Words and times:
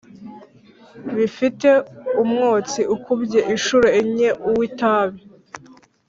Bifite 1.15 1.69
umwotsi 2.21 2.81
ukubye 2.95 3.39
incuro 3.53 3.87
enye 3.99 4.29
uw’ 4.49 4.57
itabi 4.69 5.21